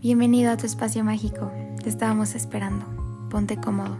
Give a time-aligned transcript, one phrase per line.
[0.00, 1.50] Bienvenido a tu espacio mágico.
[1.82, 2.84] Te estábamos esperando.
[3.30, 3.98] Ponte cómodo.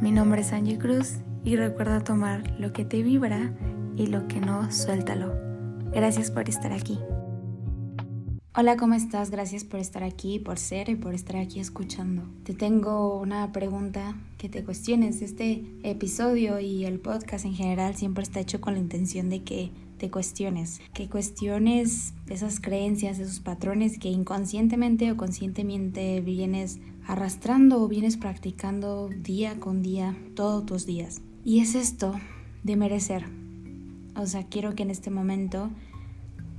[0.00, 3.52] Mi nombre es Angie Cruz y recuerda tomar lo que te vibra
[3.96, 5.34] y lo que no, suéltalo.
[5.92, 6.98] Gracias por estar aquí.
[8.56, 9.30] Hola, ¿cómo estás?
[9.30, 12.22] Gracias por estar aquí, por ser y por estar aquí escuchando.
[12.42, 15.20] Te tengo una pregunta que te cuestiones.
[15.20, 19.70] Este episodio y el podcast en general siempre está hecho con la intención de que
[19.98, 27.88] te cuestiones, que cuestiones esas creencias, esos patrones que inconscientemente o conscientemente vienes arrastrando o
[27.88, 31.22] vienes practicando día con día, todos tus días.
[31.44, 32.14] Y es esto
[32.62, 33.24] de merecer.
[34.16, 35.70] O sea, quiero que en este momento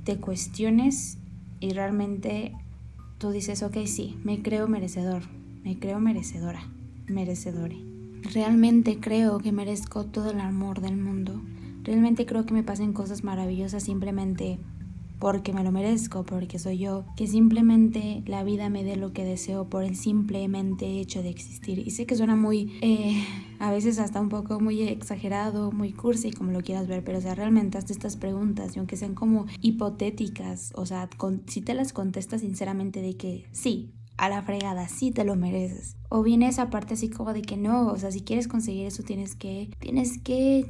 [0.04, 1.18] te cuestiones
[1.60, 2.52] y realmente
[3.18, 5.22] tú dices, ok, sí, me creo merecedor,
[5.64, 6.62] me creo merecedora,
[7.06, 7.76] merecedore.
[8.32, 11.40] Realmente creo que merezco todo el amor del mundo
[11.88, 14.58] Realmente creo que me pasen cosas maravillosas simplemente
[15.18, 19.24] porque me lo merezco, porque soy yo, que simplemente la vida me dé lo que
[19.24, 21.78] deseo por el simplemente hecho de existir.
[21.78, 23.24] Y sé que suena muy, eh,
[23.58, 27.20] a veces hasta un poco muy exagerado, muy cursi, como lo quieras ver, pero o
[27.22, 31.08] sea, realmente hazte estas preguntas y aunque sean como hipotéticas, o sea,
[31.46, 35.96] si te las contestas sinceramente de que sí, a la fregada, sí te lo mereces.
[36.10, 39.02] O viene esa parte así como de que no, o sea, si quieres conseguir eso
[39.04, 40.66] tienes que, tienes que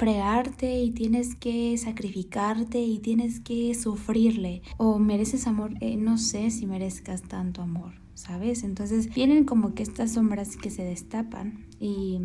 [0.00, 6.50] fregarte y tienes que sacrificarte y tienes que sufrirle o mereces amor, eh, no sé
[6.50, 8.64] si merezcas tanto amor, ¿sabes?
[8.64, 12.18] Entonces vienen como que estas sombras que se destapan y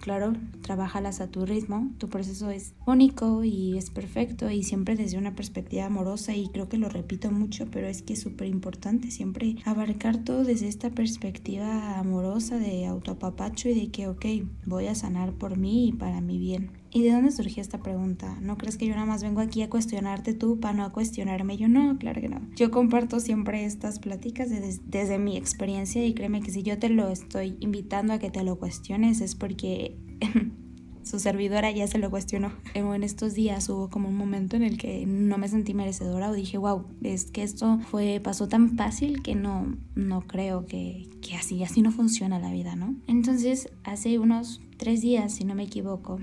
[0.00, 0.32] Claro,
[0.62, 5.34] trabajalas a tu ritmo, tu proceso es único y es perfecto y siempre desde una
[5.34, 9.56] perspectiva amorosa y creo que lo repito mucho, pero es que es súper importante siempre
[9.66, 14.24] abarcar todo desde esta perspectiva amorosa de autoapapacho y de que, ok,
[14.64, 16.79] voy a sanar por mí y para mi bien.
[16.92, 18.36] ¿Y de dónde surgió esta pregunta?
[18.40, 21.68] ¿No crees que yo nada más vengo aquí a cuestionarte tú para no cuestionarme yo?
[21.68, 22.40] No, claro que no.
[22.56, 27.08] Yo comparto siempre estas pláticas desde, mi experiencia y créeme que si yo te lo
[27.08, 29.96] estoy invitando a que te lo cuestiones es porque
[31.04, 32.52] su servidora ya se lo cuestionó.
[32.74, 36.32] En estos días hubo como un momento en el que no me sentí merecedora o
[36.32, 41.36] dije, wow, es que esto fue, pasó tan fácil que no, no creo que, que
[41.36, 42.96] así, así no funciona la vida, ¿no?
[43.06, 46.18] Entonces, hace unos tres días, si no me equivoco,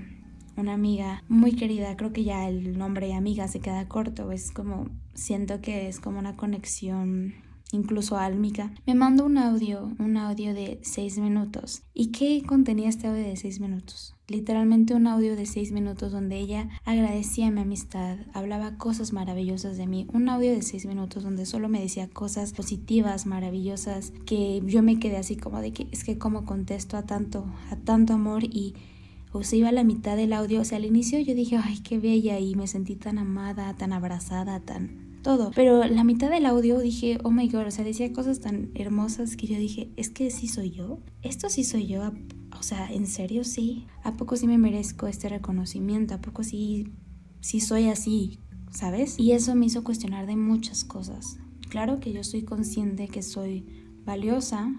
[0.58, 4.88] una amiga muy querida, creo que ya el nombre amiga se queda corto, es como,
[5.14, 7.34] siento que es como una conexión
[7.70, 11.82] incluso álmica, me mandó un audio, un audio de seis minutos.
[11.92, 14.14] ¿Y qué contenía este audio de seis minutos?
[14.26, 19.86] Literalmente un audio de seis minutos donde ella agradecía mi amistad, hablaba cosas maravillosas de
[19.86, 20.06] mí.
[20.12, 24.98] Un audio de seis minutos donde solo me decía cosas positivas, maravillosas, que yo me
[24.98, 28.74] quedé así como de que es que como contesto a tanto, a tanto amor y
[29.32, 30.60] o se iba a la mitad del audio.
[30.60, 33.92] O sea, al inicio yo dije, ay, qué bella y me sentí tan amada, tan
[33.92, 35.50] abrazada, tan todo.
[35.54, 39.36] Pero la mitad del audio dije, oh my god, o sea, decía cosas tan hermosas
[39.36, 41.00] que yo dije, es que sí soy yo.
[41.22, 42.12] Esto sí soy yo.
[42.58, 43.86] O sea, ¿en serio sí?
[44.02, 46.14] ¿A poco sí me merezco este reconocimiento?
[46.14, 46.92] ¿A poco sí,
[47.40, 48.38] sí soy así?
[48.70, 49.18] ¿Sabes?
[49.18, 51.38] Y eso me hizo cuestionar de muchas cosas.
[51.68, 53.66] Claro que yo soy consciente que soy
[54.04, 54.72] valiosa,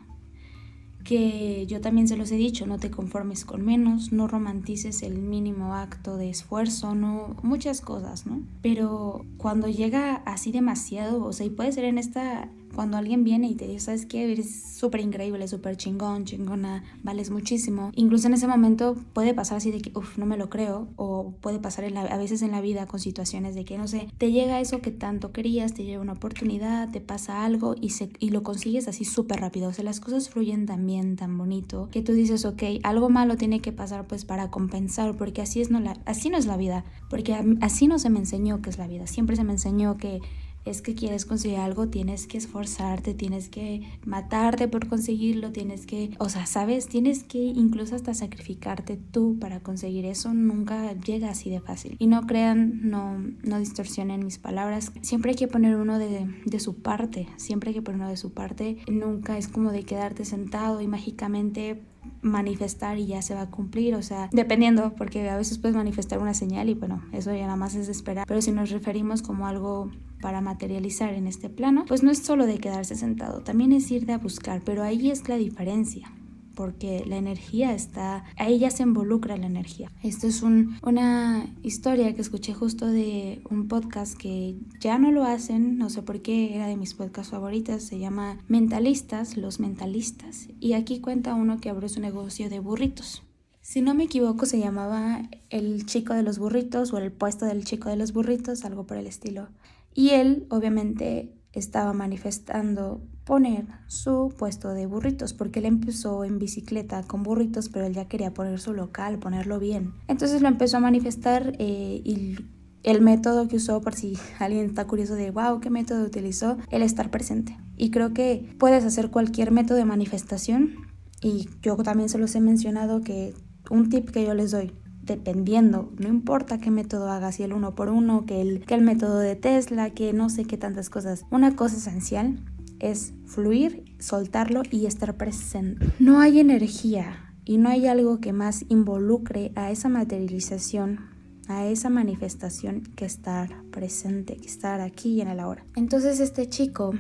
[1.03, 5.17] que yo también se los he dicho, no te conformes con menos, no romantices el
[5.17, 8.41] mínimo acto de esfuerzo, no muchas cosas, ¿no?
[8.61, 13.47] Pero cuando llega así demasiado, o sea, y puede ser en esta cuando alguien viene
[13.50, 14.31] y te dice, ¿sabes qué?
[14.31, 17.91] Eres súper increíble, súper chingón, chingona, vales muchísimo.
[17.96, 20.88] Incluso en ese momento puede pasar así de que, uff, no me lo creo.
[20.96, 24.31] O puede pasar a veces en la vida con situaciones de que, no sé, te
[24.31, 28.29] llega eso que tanto querías, te llega una oportunidad, te pasa algo y, se, y
[28.29, 29.69] lo consigues así súper rápido.
[29.69, 33.38] O sea, las cosas fluyen tan bien, tan bonito, que tú dices, ok, algo malo
[33.38, 36.58] tiene que pasar pues para compensar, porque así, es no la, así no es la
[36.58, 36.85] vida.
[37.09, 39.08] Porque así no se me enseñó que es la vida.
[39.08, 40.22] Siempre se me enseñó que
[40.69, 46.12] es que quieres conseguir algo, tienes que esforzarte, tienes que matarte por conseguirlo, tienes que,
[46.19, 51.50] o sea, sabes, tienes que incluso hasta sacrificarte tú para conseguir eso, nunca llega así
[51.50, 51.96] de fácil.
[52.00, 56.59] Y no crean, no, no distorsionen mis palabras, siempre hay que poner uno de, de
[56.59, 60.26] su parte, siempre hay que poner uno de su parte, nunca es como de quedarte
[60.26, 61.82] sentado y mágicamente
[62.21, 66.19] manifestar y ya se va a cumplir, o sea, dependiendo, porque a veces puedes manifestar
[66.19, 69.47] una señal y bueno, eso ya nada más es esperar, pero si nos referimos como
[69.47, 73.89] algo para materializar en este plano, pues no es solo de quedarse sentado, también es
[73.91, 76.11] ir de a buscar, pero ahí es la diferencia
[76.59, 79.90] porque la energía está, ahí ya se involucra la energía.
[80.03, 85.78] Esto es una historia que escuché justo de un podcast que ya no lo hacen,
[85.78, 90.50] no sé por qué, era de mis podcasts favoritas, se llama Mentalistas, los mentalistas.
[90.59, 93.23] Y aquí cuenta uno que abrió su negocio de burritos.
[93.62, 97.64] Si no me equivoco, se llamaba El chico de los burritos o El puesto del
[97.64, 99.47] chico de los burritos, algo por el estilo.
[99.96, 107.03] Y él, obviamente, estaba manifestando poner su puesto de burritos porque él empezó en bicicleta
[107.03, 109.93] con burritos pero él ya quería poner su local, ponerlo bien.
[110.07, 112.35] Entonces lo empezó a manifestar eh, y
[112.84, 116.57] el método que usó, por si alguien está curioso de, wow, ¿qué método utilizó?
[116.69, 117.57] El estar presente.
[117.78, 120.75] Y creo que puedes hacer cualquier método de manifestación
[121.22, 123.34] y yo también se los he mencionado que
[123.69, 127.75] un tip que yo les doy, dependiendo, no importa qué método hagas, si el uno
[127.75, 131.25] por uno, que el, que el método de Tesla, que no sé qué tantas cosas,
[131.31, 132.40] una cosa esencial
[132.79, 135.85] es fluir, soltarlo y estar presente.
[135.99, 141.09] No hay energía y no hay algo que más involucre a esa materialización,
[141.47, 145.66] a esa manifestación que estar presente, que estar aquí y en el ahora.
[145.75, 146.93] Entonces este chico,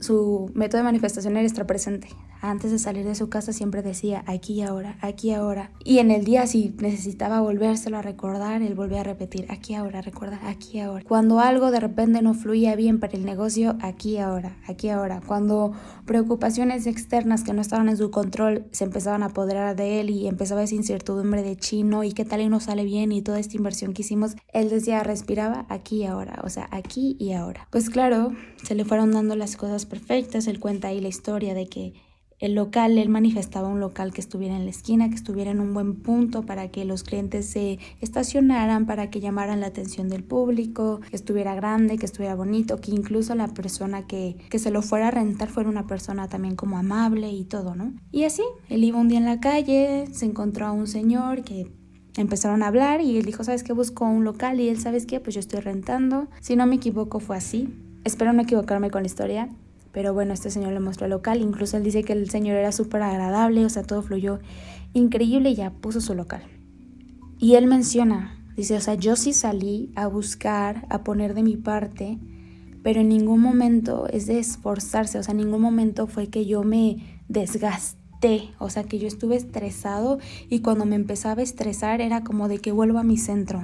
[0.00, 2.08] su método de manifestación era estar presente,
[2.50, 5.72] antes de salir de su casa siempre decía aquí y ahora, aquí y ahora.
[5.84, 10.02] Y en el día si necesitaba volvérselo a recordar, él volvía a repetir aquí ahora,
[10.02, 11.04] recuerda aquí ahora.
[11.06, 15.20] Cuando algo de repente no fluía bien para el negocio, aquí ahora, aquí ahora.
[15.26, 15.72] Cuando
[16.04, 20.26] preocupaciones externas que no estaban en su control se empezaban a apoderar de él y
[20.26, 23.56] empezaba esa incertidumbre de chino y qué tal y no sale bien y toda esta
[23.56, 27.68] inversión que hicimos, él decía, respiraba aquí y ahora, o sea, aquí y ahora.
[27.70, 28.32] Pues claro,
[28.62, 31.94] se le fueron dando las cosas perfectas, él cuenta ahí la historia de que
[32.44, 35.72] el local, él manifestaba un local que estuviera en la esquina, que estuviera en un
[35.72, 41.00] buen punto para que los clientes se estacionaran, para que llamaran la atención del público,
[41.08, 45.08] que estuviera grande, que estuviera bonito, que incluso la persona que, que se lo fuera
[45.08, 47.94] a rentar fuera una persona también como amable y todo, ¿no?
[48.12, 51.72] Y así, él iba un día en la calle, se encontró a un señor que
[52.14, 53.72] empezaron a hablar y él dijo, ¿sabes qué?
[53.72, 55.18] Busco un local y él, ¿sabes qué?
[55.18, 56.28] Pues yo estoy rentando.
[56.42, 57.74] Si no me equivoco fue así.
[58.04, 59.48] Espero no equivocarme con la historia.
[59.94, 62.72] Pero bueno, este señor le mostró el local, incluso él dice que el señor era
[62.72, 64.40] súper agradable, o sea, todo fluyó
[64.92, 66.42] increíble y ya puso su local.
[67.38, 71.56] Y él menciona, dice, o sea, yo sí salí a buscar, a poner de mi
[71.56, 72.18] parte,
[72.82, 76.64] pero en ningún momento es de esforzarse, o sea, en ningún momento fue que yo
[76.64, 80.18] me desgasté, o sea, que yo estuve estresado
[80.50, 83.62] y cuando me empezaba a estresar era como de que vuelvo a mi centro.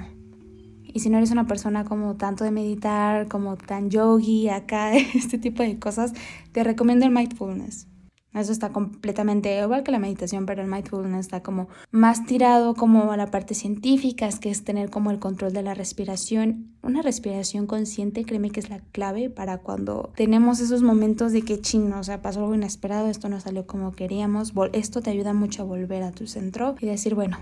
[0.92, 5.38] Y si no eres una persona como tanto de meditar, como tan yogi, acá, este
[5.38, 6.12] tipo de cosas,
[6.52, 7.86] te recomiendo el mindfulness.
[8.32, 13.10] Eso está completamente igual que la meditación, pero el mindfulness está como más tirado como
[13.10, 16.76] a la parte científica, es que es tener como el control de la respiración.
[16.82, 21.60] Una respiración consciente, créeme que es la clave para cuando tenemos esos momentos de que
[21.60, 24.52] chino, o sea, pasó algo inesperado, esto no salió como queríamos.
[24.72, 27.38] Esto te ayuda mucho a volver a tu centro y decir, bueno,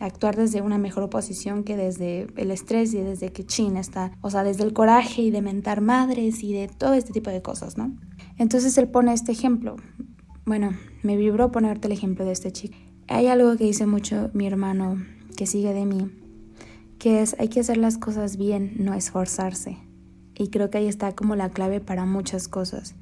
[0.00, 4.30] actuar desde una mejor posición que desde el estrés y desde que Chin está, o
[4.30, 7.78] sea, desde el coraje y de mentar madres y de todo este tipo de cosas,
[7.78, 7.96] ¿no?
[8.38, 9.76] Entonces él pone este ejemplo.
[10.44, 10.72] Bueno,
[11.02, 12.76] me vibró ponerte el ejemplo de este chico.
[13.08, 15.02] Hay algo que dice mucho mi hermano
[15.36, 16.10] que sigue de mí,
[16.98, 19.78] que es hay que hacer las cosas bien, no esforzarse.
[20.38, 22.94] Y creo que ahí está como la clave para muchas cosas.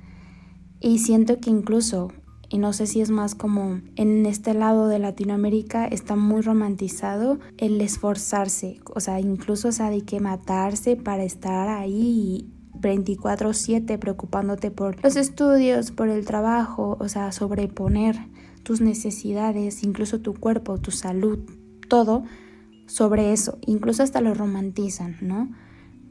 [0.80, 2.12] Y siento que incluso
[2.54, 7.40] y no sé si es más como en este lado de Latinoamérica está muy romantizado
[7.58, 14.70] el esforzarse, o sea, incluso o sea, hay que matarse para estar ahí 24/7 preocupándote
[14.70, 18.14] por los estudios, por el trabajo, o sea, sobreponer
[18.62, 21.40] tus necesidades, incluso tu cuerpo, tu salud,
[21.88, 22.22] todo
[22.86, 25.50] sobre eso, incluso hasta lo romantizan, ¿no?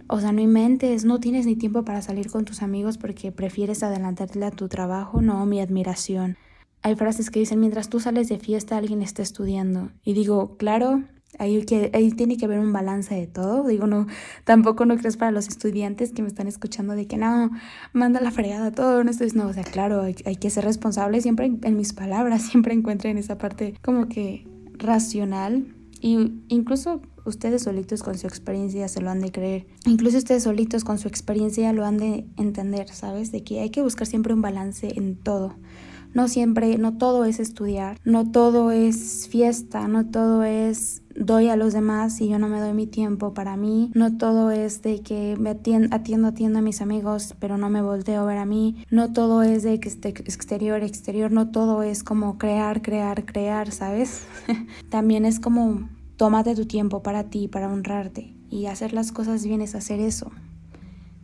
[0.07, 3.83] O sea, no inventes, no tienes ni tiempo para salir con tus amigos porque prefieres
[3.83, 5.21] adelantarte a tu trabajo.
[5.21, 6.37] No, mi admiración.
[6.81, 9.91] Hay frases que dicen, mientras tú sales de fiesta, alguien está estudiando.
[10.03, 11.03] Y digo, claro,
[11.39, 13.65] ahí, que, ahí tiene que haber un balance de todo.
[13.67, 14.07] Digo, no,
[14.43, 17.51] tampoco no crees para los estudiantes que me están escuchando de que no,
[17.93, 19.03] manda la fregada todo.
[19.03, 21.93] No, estoy, no o sea, claro, hay, hay que ser responsable siempre en, en mis
[21.93, 25.73] palabras, siempre encuentro en esa parte como que racional.
[26.03, 29.67] Y incluso ustedes solitos con su experiencia se lo han de creer.
[29.85, 33.31] Incluso ustedes solitos con su experiencia lo han de entender, ¿sabes?
[33.31, 35.55] De que hay que buscar siempre un balance en todo.
[36.13, 41.55] No siempre, no todo es estudiar, no todo es fiesta, no todo es doy a
[41.55, 43.91] los demás y yo no me doy mi tiempo para mí.
[43.93, 47.81] No todo es de que me atiendo, atiendo, atiendo a mis amigos, pero no me
[47.81, 48.83] volteo a ver a mí.
[48.89, 51.31] No todo es de que esté exterior, exterior.
[51.31, 54.23] No todo es como crear, crear, crear, ¿sabes?
[54.89, 58.33] También es como Tómate tu tiempo para ti, para honrarte.
[58.49, 60.31] Y hacer las cosas bien es hacer eso.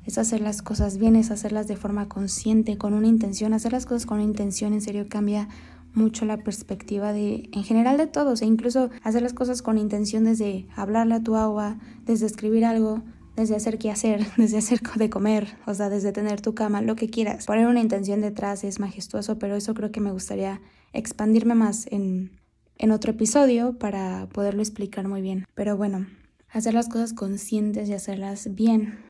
[0.10, 3.54] Es hacer las cosas bien, es hacerlas de forma consciente, con una intención.
[3.54, 5.48] Hacer las cosas con una intención en serio cambia
[5.94, 10.24] mucho la perspectiva de, en general de todos, e incluso hacer las cosas con intención
[10.24, 13.04] desde hablarle a tu agua, desde escribir algo,
[13.36, 16.96] desde hacer qué hacer, desde hacer de comer, o sea, desde tener tu cama, lo
[16.96, 17.46] que quieras.
[17.46, 20.60] Poner una intención detrás es majestuoso, pero eso creo que me gustaría
[20.92, 22.32] expandirme más en,
[22.80, 25.46] en otro episodio para poderlo explicar muy bien.
[25.54, 26.08] Pero bueno,
[26.50, 29.09] hacer las cosas conscientes y hacerlas bien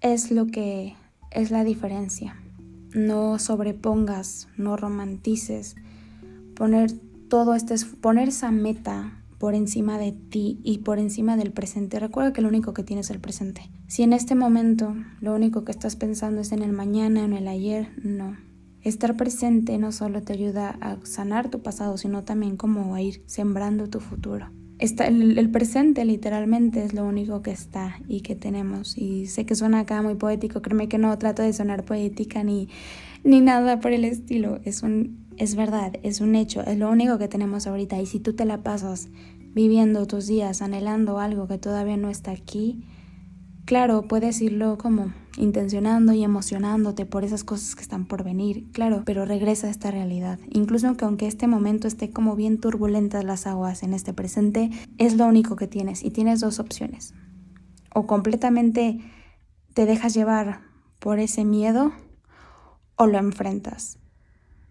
[0.00, 0.94] es lo que
[1.30, 2.36] es la diferencia.
[2.94, 5.76] No sobrepongas, no romantices.
[6.54, 6.92] Poner
[7.28, 12.00] todo este, poner esa meta por encima de ti y por encima del presente.
[12.00, 13.70] Recuerda que lo único que tienes es el presente.
[13.86, 17.48] Si en este momento lo único que estás pensando es en el mañana, en el
[17.48, 18.36] ayer, no.
[18.80, 23.22] Estar presente no solo te ayuda a sanar tu pasado, sino también como a ir
[23.26, 24.50] sembrando tu futuro.
[24.78, 28.98] Está, el, el, presente literalmente es lo único que está y que tenemos.
[28.98, 32.68] Y sé que suena acá muy poético, créeme que no trato de sonar poética ni,
[33.24, 34.60] ni nada por el estilo.
[34.64, 38.00] Es un es verdad, es un hecho, es lo único que tenemos ahorita.
[38.00, 39.08] Y si tú te la pasas
[39.54, 42.84] viviendo tus días anhelando algo que todavía no está aquí,
[43.64, 49.02] claro, puedes irlo como intencionando y emocionándote por esas cosas que están por venir, claro,
[49.04, 50.38] pero regresa a esta realidad.
[50.50, 55.16] Incluso que aunque este momento esté como bien turbulentas las aguas en este presente, es
[55.16, 57.14] lo único que tienes y tienes dos opciones.
[57.94, 59.00] O completamente
[59.74, 60.62] te dejas llevar
[61.00, 61.92] por ese miedo
[62.96, 63.98] o lo enfrentas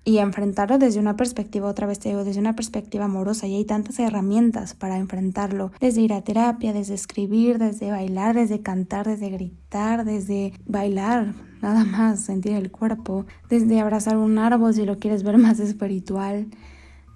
[0.08, 3.66] y enfrentarlo desde una perspectiva, otra vez te digo, desde una perspectiva amorosa y hay
[3.66, 9.32] tantas herramientas para enfrentarlo, desde ir a terapia, desde escribir, desde bailar, desde cantar, desde
[9.32, 11.34] gritar, desde bailar,
[11.64, 16.52] nada más, sentir el cuerpo, desde abrazar un árbol si lo quieres ver más espiritual,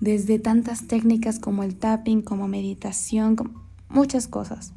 [0.01, 3.35] desde tantas técnicas como el tapping, como meditación,
[3.87, 4.73] muchas cosas.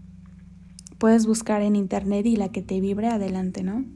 [0.99, 3.87] Puedes buscar en internet y la que te vibre adelante, ¿no?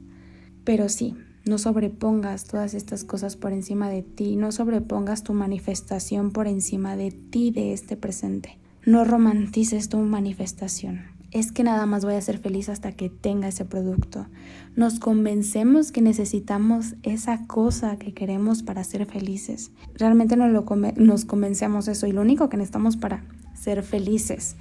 [0.64, 1.14] Pero sí,
[1.46, 6.96] no sobrepongas todas estas cosas por encima de ti, no sobrepongas tu manifestación por encima
[6.96, 8.58] de ti, de este presente.
[8.84, 11.02] No romantices tu manifestación.
[11.30, 14.26] Es que nada más voy a ser feliz hasta que tenga ese producto.
[14.74, 19.70] Nos convencemos que necesitamos esa cosa que queremos para ser felices.
[19.94, 20.64] Realmente no lo
[20.96, 23.24] nos convencemos eso y lo único que necesitamos para
[23.54, 24.56] ser felices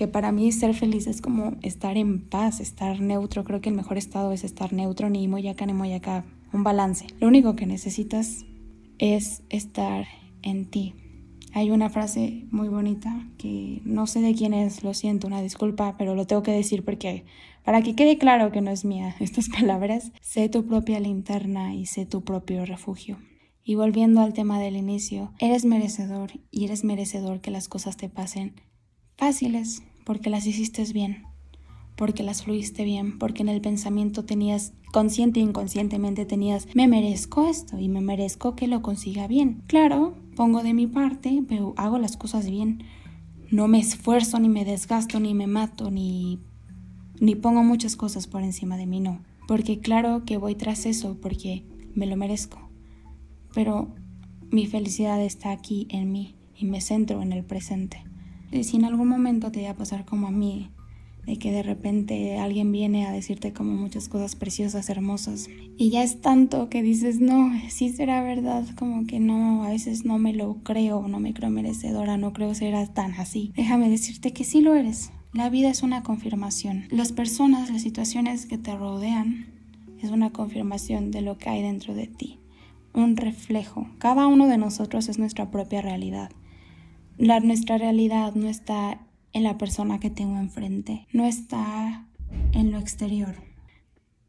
[0.00, 3.44] que para mí ser feliz es como estar en paz, estar neutro.
[3.44, 6.64] Creo que el mejor estado es estar neutro, ni muy acá ni muy acá, un
[6.64, 7.08] balance.
[7.20, 8.46] Lo único que necesitas
[8.96, 10.06] es estar
[10.40, 10.94] en ti.
[11.52, 15.96] Hay una frase muy bonita que no sé de quién es, lo siento, una disculpa,
[15.98, 17.26] pero lo tengo que decir porque
[17.62, 21.84] para que quede claro que no es mía estas palabras, sé tu propia linterna y
[21.84, 23.18] sé tu propio refugio.
[23.62, 28.08] Y volviendo al tema del inicio, eres merecedor y eres merecedor que las cosas te
[28.08, 28.54] pasen
[29.18, 31.24] fáciles, porque las hiciste bien,
[31.96, 37.46] porque las fluiste bien, porque en el pensamiento tenías, consciente e inconscientemente tenías, me merezco
[37.46, 39.62] esto y me merezco que lo consiga bien.
[39.66, 42.82] Claro, pongo de mi parte, pero hago las cosas bien.
[43.50, 46.38] No me esfuerzo, ni me desgasto, ni me mato, ni,
[47.20, 49.20] ni pongo muchas cosas por encima de mí, no.
[49.46, 51.64] Porque claro que voy tras eso, porque
[51.94, 52.70] me lo merezco.
[53.52, 53.94] Pero
[54.50, 58.09] mi felicidad está aquí en mí y me centro en el presente
[58.52, 60.70] si en algún momento te va a pasar como a mí,
[61.26, 66.02] de que de repente alguien viene a decirte como muchas cosas preciosas, hermosas, y ya
[66.02, 70.32] es tanto que dices, no, sí será verdad, como que no, a veces no me
[70.32, 73.52] lo creo, no me creo merecedora, no creo ser tan así.
[73.56, 75.12] Déjame decirte que sí lo eres.
[75.32, 76.86] La vida es una confirmación.
[76.90, 79.46] Las personas, las situaciones que te rodean,
[80.02, 82.40] es una confirmación de lo que hay dentro de ti,
[82.94, 83.86] un reflejo.
[83.98, 86.30] Cada uno de nosotros es nuestra propia realidad
[87.20, 92.08] nuestra realidad no está en la persona que tengo enfrente, no está
[92.52, 93.34] en lo exterior.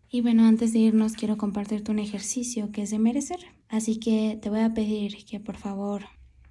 [0.10, 3.40] Y bueno, antes de irnos quiero compartirte un ejercicio que es de merecer.
[3.70, 6.04] Así que te voy a pedir que por favor,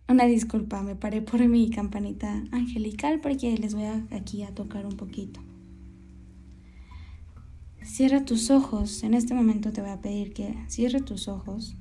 [0.09, 4.87] una disculpa, me paré por mi campanita angelical porque les voy a, aquí a tocar
[4.87, 5.41] un poquito.
[7.83, 11.77] Cierra tus ojos, en este momento te voy a pedir que cierre tus ojos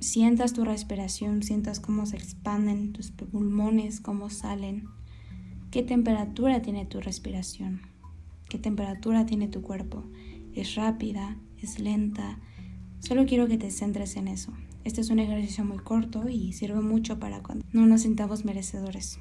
[0.00, 4.88] sientas tu respiración, sientas cómo se expanden tus pulmones, cómo salen,
[5.70, 7.82] qué temperatura tiene tu respiración,
[8.48, 10.04] qué temperatura tiene tu cuerpo.
[10.54, 11.36] ¿Es rápida?
[11.58, 12.38] ¿Es lenta?
[13.00, 14.52] Solo quiero que te centres en eso.
[14.84, 19.18] Este es un ejercicio muy corto y sirve mucho para cuando no nos sintamos merecedores.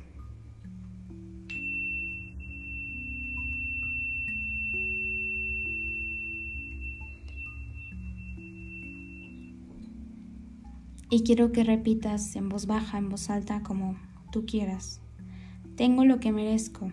[11.09, 13.97] Y quiero que repitas en voz baja, en voz alta, como
[14.31, 14.99] tú quieras.
[15.77, 16.91] Tengo lo que merezco.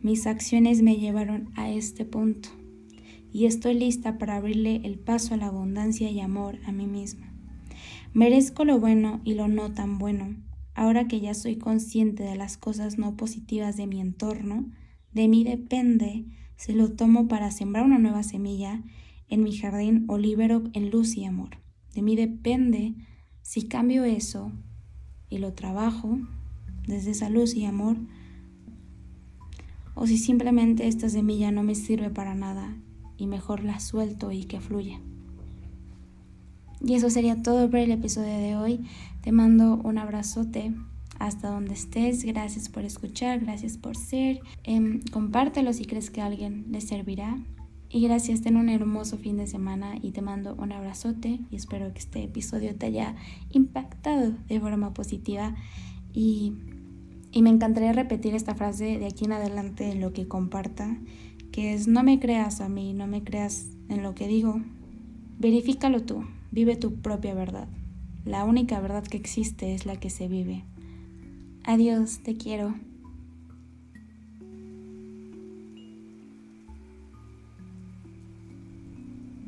[0.00, 2.48] Mis acciones me llevaron a este punto.
[3.32, 7.34] Y estoy lista para abrirle el paso a la abundancia y amor a mí misma.
[8.14, 10.36] Merezco lo bueno y lo no tan bueno.
[10.74, 14.70] Ahora que ya soy consciente de las cosas no positivas de mi entorno,
[15.12, 16.24] de mí depende
[16.56, 18.82] si lo tomo para sembrar una nueva semilla
[19.28, 21.58] en mi jardín o libero en luz y amor.
[21.94, 22.94] De mí depende
[23.46, 24.50] si cambio eso
[25.30, 26.18] y lo trabajo
[26.88, 27.96] desde esa luz y amor,
[29.94, 32.76] o si simplemente esta semilla no me sirve para nada
[33.16, 35.00] y mejor la suelto y que fluya.
[36.80, 38.84] Y eso sería todo por el episodio de hoy.
[39.20, 40.74] Te mando un abrazote
[41.20, 42.24] hasta donde estés.
[42.24, 44.40] Gracias por escuchar, gracias por ser.
[44.64, 47.38] Em, compártelo si crees que alguien le servirá.
[47.96, 51.94] Y gracias, ten un hermoso fin de semana y te mando un abrazote y espero
[51.94, 53.14] que este episodio te haya
[53.48, 55.54] impactado de forma positiva
[56.12, 56.52] y,
[57.32, 60.98] y me encantaría repetir esta frase de aquí en adelante en lo que comparta,
[61.52, 64.60] que es no me creas a mí, no me creas en lo que digo,
[65.38, 67.66] verifícalo tú, vive tu propia verdad.
[68.26, 70.64] La única verdad que existe es la que se vive.
[71.64, 72.74] Adiós, te quiero.